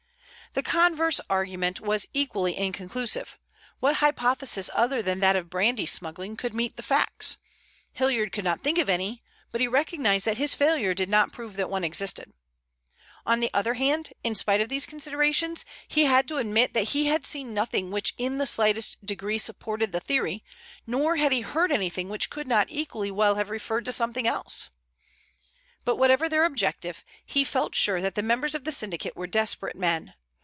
The 0.53 0.63
converse 0.63 1.21
argument 1.29 1.79
was 1.79 2.07
equally 2.11 2.57
inconclusive. 2.57 3.37
What 3.79 3.95
hypothesis 3.95 4.69
other 4.73 5.01
than 5.01 5.21
that 5.21 5.37
of 5.37 5.49
brandy 5.49 5.85
smuggling 5.85 6.35
could 6.35 6.53
meet 6.53 6.75
the 6.75 6.83
facts? 6.83 7.37
Hilliard 7.93 8.33
could 8.33 8.43
not 8.43 8.61
think 8.61 8.77
of 8.77 8.89
any, 8.89 9.23
but 9.53 9.61
he 9.61 9.67
recognized 9.69 10.25
that 10.25 10.35
his 10.35 10.53
failure 10.53 10.93
did 10.93 11.07
not 11.07 11.31
prove 11.31 11.55
that 11.55 11.69
none 11.69 11.85
existed. 11.85 12.33
On 13.25 13.39
the 13.39 13.49
other 13.53 13.75
hand, 13.75 14.09
in 14.25 14.35
spite 14.35 14.59
of 14.59 14.67
these 14.67 14.85
considerations, 14.85 15.63
he 15.87 16.03
had 16.03 16.27
to 16.27 16.35
admit 16.35 16.73
that 16.73 16.89
he 16.89 17.05
had 17.05 17.25
seen 17.25 17.53
nothing 17.53 17.89
which 17.89 18.13
in 18.17 18.37
the 18.37 18.45
slightest 18.45 18.97
degree 19.05 19.37
supported 19.37 19.93
the 19.93 20.01
theory, 20.01 20.43
nor 20.85 21.15
had 21.15 21.31
he 21.31 21.39
heard 21.39 21.71
anything 21.71 22.09
which 22.09 22.29
could 22.29 22.45
not 22.45 22.67
equally 22.69 23.09
well 23.09 23.35
have 23.35 23.49
referred 23.49 23.85
to 23.85 23.93
something 23.93 24.27
else. 24.27 24.69
But 25.85 25.95
whatever 25.95 26.27
their 26.27 26.43
objective, 26.43 27.05
he 27.25 27.45
felt 27.45 27.73
sure 27.73 28.01
that 28.01 28.15
the 28.15 28.21
members 28.21 28.53
of 28.53 28.65
the 28.65 28.73
syndicate 28.73 29.15
were 29.15 29.27
desperate 29.27 29.77
men. 29.77 30.13